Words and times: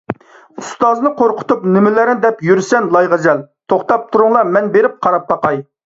ئۇستازنى 0.61 1.11
قورقۇتۇپ 1.19 1.67
نېمىلەرنى 1.75 2.17
دەپ 2.25 2.43
يۈرىسەن، 2.49 2.91
لايغەزەل! 2.97 3.47
توختاپ 3.75 4.13
تۇرۇڭلار، 4.15 4.53
مەن 4.59 4.77
بېرىپ 4.79 5.03
قاراپ 5.07 5.33
باقاي. 5.35 5.67